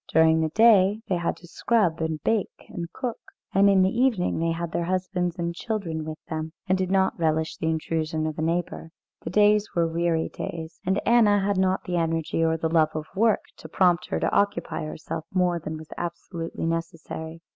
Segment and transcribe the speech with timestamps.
[0.11, 3.19] During the day they had to scrub and bake and cook,
[3.53, 7.19] and in the evening they had their husbands and children with them, and did not
[7.19, 8.89] relish the intrusion of a neighbour.
[9.21, 13.05] The days were weary days, and Anna had not the energy or the love of
[13.15, 17.39] work to prompt her to occupy herself more than was absolutely necessary.